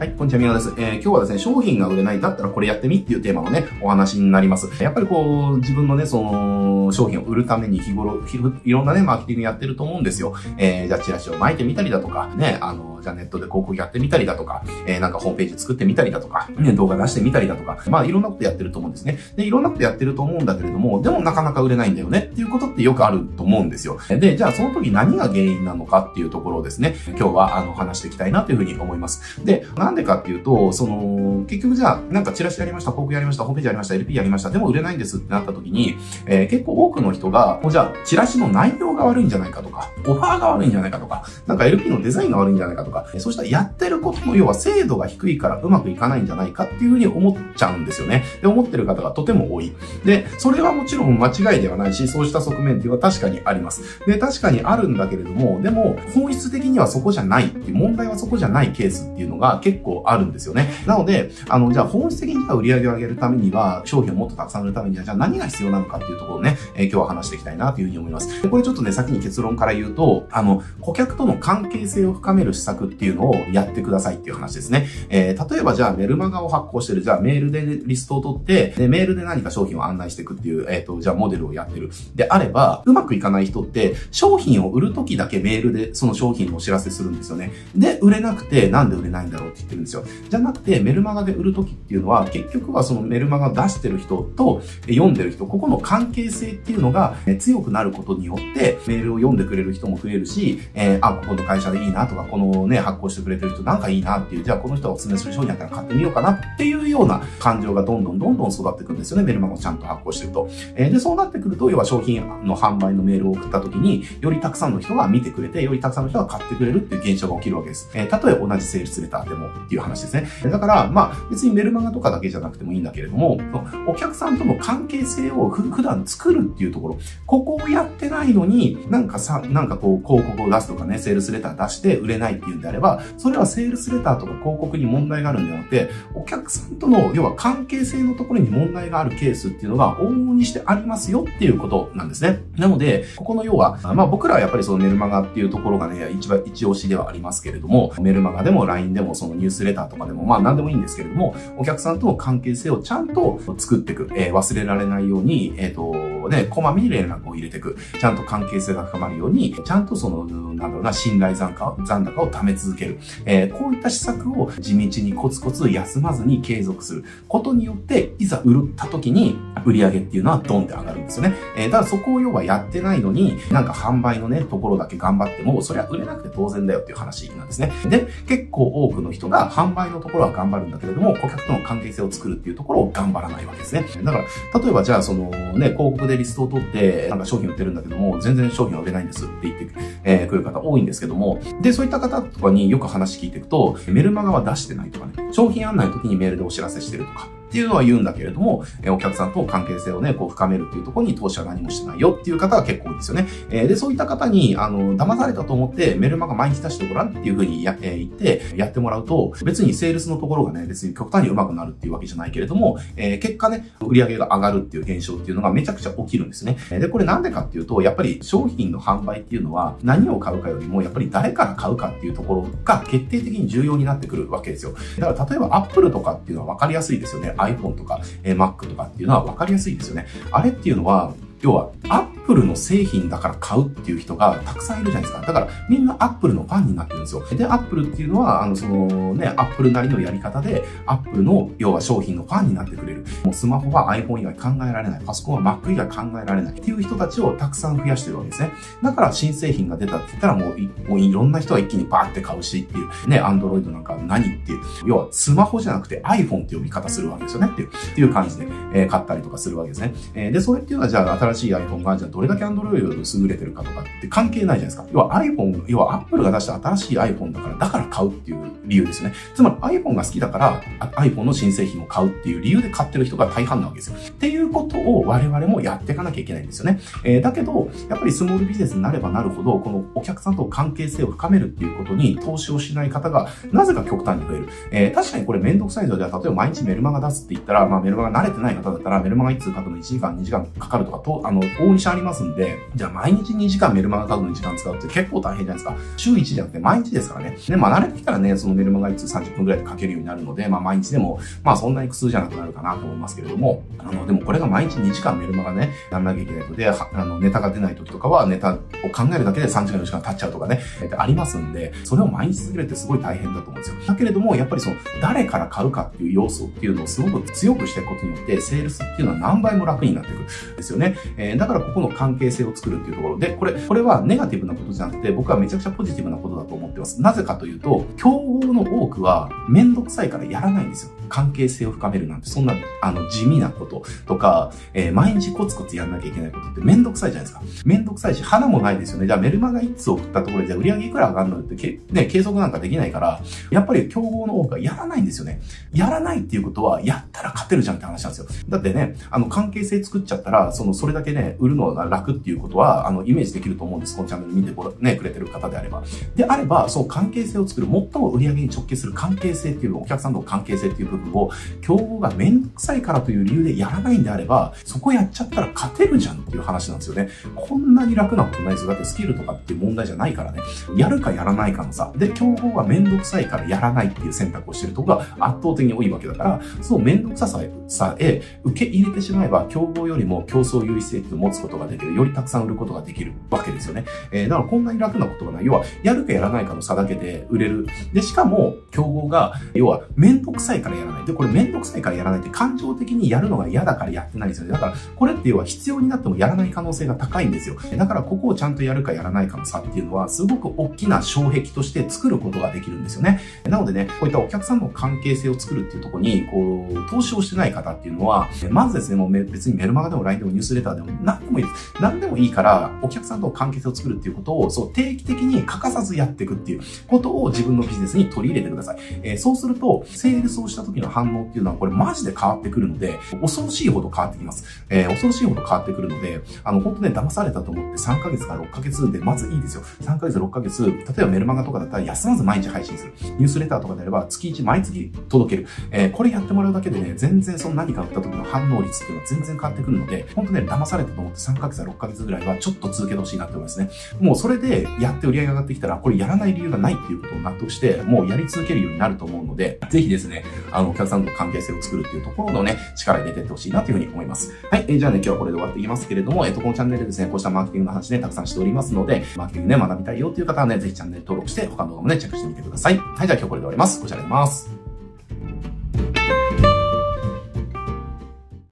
[0.00, 0.72] はい、こんにちは、みなです。
[0.78, 4.82] えー、今日はですね、商品が売れない、だったらこれやってみっていうテーマのね、お話になります。
[4.82, 8.18] やっぱりこう、自分のね、その、商品を売るために日頃、
[8.64, 10.34] いろんなね、マーケティングやってると思うんですよ。
[10.56, 19.18] えー、じゃあチラシを巻いてみたりだとか、ね、あの、じゃあネットで広告やってみたりだとか、えー、なんかホームページ作ってみたりだとか、ね、動画出してみたりだとか、まあいろんなことやってると思うんですね。
[19.36, 23.98] で、いろんなことやってると思うんだけれども、でもなかなか売れないんだよねっていうことってよくあると思うんですよ。
[24.08, 29.44] で、じゃあその時何が原因なのかっていうところをですね、今日はあの話していきたいなというふうに思います。
[29.44, 48.24] で、なんでかっていうと、その、結局じゃあ、なんかチラシやりました、広告やりました、ホームページやりました、LP やりました、でも売れないんですってなった時に、えー、結構多くの人が、もうじゃあ、チラシの内容が悪いんじゃないかとか、オファーが悪いんじゃないかとか、なんか LP のデザインが悪いんじゃないかとか、そうしたらやってることの要は精度が低いからうまくいかないんじゃないかっていうふうに思っちゃうんですよね。
[48.42, 49.72] で、思ってる方がとても多い。
[50.04, 54.00] で、それはもちろん間違いではないし、そうした側面っていうのは確かにあります。
[54.06, 60.70] で、確かにあるんだけれども、でも、本質的にはそこじゃないっていう、問題はそこじゃないケースっていうのが結構あるんですよね。
[60.86, 68.42] なので、あの、じゃあ本質的には売り上げを上げるためには、商品をもっとたくさん売るためには、じゃあ何が必要なのかっていうところをね、えー、今日は話していきたいなというふうに思います。
[68.42, 74.86] でこれちょっとね、先に結論から言うと、とあの、顧客との関係性を深める施策っていうのをやってくださいっていう話ですね。
[75.10, 81.90] えー、例えばじゃあメルマガを発行してる、じゃあメールでリストを取って、で、メールで何か商品を案内していくっていう、えっ、ー、と、じゃあモデルをやってる。
[82.14, 87.52] であれば、うまくいかない人って、商品を売るときだけメールでその商品のお知らせするんですよね。
[87.76, 90.04] で、売れなくて、なんで売れないんだろうって言ってるんですよ。
[90.30, 109.24] じゃなくて、メルマガで売るときっていうのは、結局はそのメルマガ出してる人と読んでる人、ここの関係性っていうのが強くなることによって、メールを読んでくれる人人も増えるし、えー、あ、ここの会社でいいなとか、このね、発行してくれてる人なんかいいなっていう、じゃあこの人がお勧めする商品やったら買ってみようかなっていうような感情がどんどんどんどん育っていくんですよね。
[109.24, 110.48] メルマガをちゃんと発行してると。
[110.76, 117.90] えー、で、そうなってくると、要は商品の販売のメールを送った時に、よりたくさんの人が見てくれて、よりたくさんの人が買ってくれるっていう現象が起きるわけです。
[117.94, 120.50] えー、たとえ同じセールスレターでもっていう話ですね。
[120.50, 123.38] だから、まあ、別にメルマガとかだけじゃなくてもいいんだけれども、
[123.86, 142.42] お客さんとの関係性を普段作るっていうところ、ここをやってないのに、なんかさ、なんかこう、広告を出すとかね、セールスレター出して売れないっていうんであれば、それはセールスレターとか広告に問題があるんじゃなくて、お客さんとの、要は関係性のところに問題があるケースっていうのが往々にしてありますよっていうことなんですね。
[142.56, 162.98] なので、ここの要は、まあ僕らはやっぱりそのメルマガっていうところがね、一番一押しではありますけれども、メルマガでも LINE でもそのニュースレターとかでも、まあ何でもいいんですけれども、お客さんとの関係性をちゃんと作っていく、えー、忘れられないように、えっ、ー、と、ね、こまめに連絡を入れていく、ちゃんと関係性が深まるように、ちゃんとその、なんだろうな、信頼残高残高を貯め続ける。
[163.24, 171.34] えー、こういった施策を地道にコツコツ休まずに継続することによって、いざ売った時に売り上げっていうのはドンって上がるんですよね。
[171.56, 177.72] えー、だからそこを要はやってないのに、なんか販売のね、ところだけ頑張っても、それは売れなくて当然だよっていう話なんですね。
[177.88, 183.84] で、結構多くの人が販売のところは頑張るんだけれども、顧客との関係性を作るっていうところを頑張らないわけですね。
[184.02, 189.68] だから、例えばじゃあそのね、広告でリストを取って、なんか商品売ってるんだけども、全然商品は売れないんですって言って、
[190.04, 203.26] えー、くる方多いんですけども、で、そういった方とかによく話聞いていくと、メルマガは出してないとかね、商品案内の時にメールでお知らせしてるとか、っていうのは言うんだけれども、えお客さんと関係性をね、こう深めるっていうところに投資は何もしてないよっていう方が結構多いんですよね。
[203.50, 216.56] えで、そういった方に、あの、騙されたと思ってメルマガ毎日出してごらんっていうふうにや、え言ってやってもらうと、別にセールスのところがね、別に極端に上手くなるっていうわけじゃないけれども、え結果ね、売り上げが上がるっていう現象っていうのがめちゃくちゃ起きるんですね。
[216.70, 224.74] で、これなんでかっていうと、やっぱり商品の販売っていうのは何を買うかよりも、やっぱり誰から買うかっていうところが決定的に重要になってくるわけですよ。
[224.98, 227.34] だから例えば Apple とかっていうのは分かりやすいですよね。
[227.46, 230.06] iPhone とか、え Mac とかっていうのは分かりやすいですよね。
[230.30, 235.26] あれっていうのは、要は、アップルの製品だから買うっていう人がたくさんいるじゃないですか。
[235.26, 237.24] だから、みんなアップルのファンになってるんですよ。
[237.26, 243.04] で、アップルっていうのは、あの、そのね、アップルなりのやり方で、アップルの、要は商品のファンになってくれる。
[243.24, 245.02] もうスマホは iPhone 以外考えられない。
[245.04, 246.58] パソコンは Mac 以外考えられない。
[246.58, 248.52] っていう人たちをたくさん増やしてるわけですね。
[248.82, 253.08] だから、新製品が出たって言ったら、もうい、もういろんな人が一気にバーって買うしっていう。
[253.08, 254.60] ね、アンドロイドなんか何っていう。
[254.86, 259.94] 要は、スマホじゃなくて iPhone って呼び方するわけですよねっていう、っていう感じで、えー、買ったりとかするわけですね。
[260.14, 264.86] えー、で、それっていうのは、じゃあ、新しい iPhone が、じゃあどれだけ Android 優れてるかとかって関係ないじゃないですか。
[264.92, 269.12] 要は iPhone、要は Apple が出した新しい iPhone だから、だから買うっていう理由ですね。
[269.34, 270.62] つまり iPhone が好きだから、
[270.92, 273.96] iPhone の新製品を買うっていう理由で買ってる人が大半なわけですよ。
[273.96, 276.80] っていうことを我々もやっていかなきゃいけないんですよね。
[277.04, 284.48] えー、だけど、やっぱりスモールビジネスになればなるほど、このお客さんと関係性を深めるっていうことに投資をしない方が、なぜか極端に増える。
[284.70, 295.76] えー、確かにこれめんどくさいのでは、例えば毎日メルマガ出すって言ったら、まあメルマガ慣れてない方だったら、メルマガ1通書くの1時間、2時間かかるとか、と、あの、大西ありますんで、じゃあ毎日2時間メルマガ買うのに時間使うって結構大変じゃないですか。
[295.96, 297.36] 週1じゃなくて毎日ですからね。
[297.48, 310.60] ね、まあ慣れてきたらね、そのメルマガ1通30分くらいで書けるようになるので、まあ毎日でも、まあそんなに苦痛じゃなくなるかなと思いますけれども、あの、でもこれが毎日2時間メルマガね、やんなきゃいけないので、あの、ネタが出ない時とかはネタを考えるだけで3時間4時間経っちゃうとかね、
[310.96, 313.76] ありますんで、それを毎日続けるってすごい大変だと思うんですよ。
[313.86, 320.26] だけれども、やっぱりその、誰から買うかっていう要素っていうのをすごく強くしていくことによって、セールスっていうのは何倍も楽になっていくん
[320.56, 320.96] ですよね。
[321.16, 327.00] えー、だからここの関係性を作るっていうところで、これ、これはネガティブなことじゃなくて、僕はめちゃくちゃポジティブなことだと思ってます。
[327.00, 330.92] なぜかというと、競合の多くはめんどくさいからやらないんですよ。
[331.08, 337.42] 関係性を深めるなんて、そんな、あの、地味なこととか、えー、毎日コツコツやんなきゃいけないことってめんどくさいじゃないですか。
[337.64, 339.06] めんどくさいし、花もないですよね。
[339.06, 343.20] じゃあメルマガ1通送ったところで、じゃあ売り上げいくら上がるのってけ、ね、計測なんかできないから、
[343.50, 345.40] やっぱり競合の多くはやらないんですよね。
[345.72, 348.26] やらないっていうことは、やったら勝てるじゃんって話なんですよ。
[348.48, 353.96] だってね、あの、関係性作っちゃったら、その、それだけね、売るのはが楽っていうことは、あの、イメージできると思うんです。
[353.96, 354.50] このチャンネル見て
[354.80, 355.82] ね、くれてる方であれば。
[356.14, 361.30] であれば、そう、関係性を作る、最も売り上げに直結する関係性っていう、お客さんとの関係性っていう部分を、
[361.62, 367.08] 競合がめんどくさいからという理由でやらないんであれば、そこやっちゃったら勝てるじゃんっていう話なんですよね。
[367.34, 368.70] こんなに楽なことないですよ。
[368.70, 370.40] だってスキルとかっていう問題じゃないからね。
[370.76, 371.92] やるかやらないかのさ。
[371.96, 381.94] で、競合がめんどくさいからやらないっていう選択をしてるとこが圧倒的に多いわけだから、そのめんどくささえ受け入れてしまえば、競合よりも競争優位性って持つことができる。
[381.94, 383.84] よりたくさん売ることができるわけですよね。
[384.12, 385.46] えー、だからこんなに楽なことがない。
[385.46, 387.66] 要は、やるかやらないかの差だけで売れる。
[387.92, 391.06] で、しかも、競合が、要は、めんどくさいからやらない。
[391.06, 394.52] で、これめんどくさいからやらないって感情的にやるのが嫌だからやってないんですよね。
[394.52, 397.56] だから、これって要は必要になってもやらない可能性が高いんですよ。
[397.76, 403.20] だから、ここをちゃんとやるかやらないかの差っていうのは、すごく大きな障壁として作ることができるんですよね。
[403.48, 411.59] なのでね、こういったお客さんの関係性を作るっていうところに、こう、投資をしてない方っていうのは、まずですね、もう別にメルマガでも LINE でもニュースレターでも何でもいいです。
[411.80, 418.78] 何でもいいから、お客さんと関係性を作るっていうことを、そう、定期的に欠かさずやっていくっていうことを自分のビジネスに取り入れてください。
[419.02, 424.44] えー、そうすると、セールスをした時の反応っていうのは、これマジで変わってくるので、恐ろしいほど変わってきます。
[424.68, 429.62] えー、恐ろしいほど変わってくるので、あの、本当ね、騙されたと思って3ヶ月から6ヶ月で、まずいいですよ。
[429.82, 432.92] 3ヶ月6ヶ月、例えばメルマガとかだったら休まず毎日配信する。
[433.18, 435.48] ニュースレターとかであれば、月1毎月届ける。
[435.70, 443.70] えー、これやってもらうだけでね、全然その何か売った時の反応率っていうのは全然変わってくるので、本当ね、騙されたと思って3ヶ月から6ヶ月ぐらいはちょっと続けてほしいなって思いますね。
[444.00, 454.32] もうそれでやって売り上げが上がってきたら、これやらない理由がないっていうことを納得して、もうやり続けるようになると思うので、ぜひですね、あの、お客さんと関係性を作るっていうところのね、力入れてってほしいなというふうに思います。
[454.50, 462.78] はい、えー、じゃあね、今日はこれで終わっていきますけれども、えっ、と、このチャンネルでですね、こうしたマーケティングの話ね、たくさんしておりますので、マーケティングね、学びたいよっていう方はね、ぜひチャンネル登録して、他の動画もね、チェックしてみてください。
[462.78, 463.80] はい、じゃあ今日これで終わります。
[463.80, 464.59] こちらでます。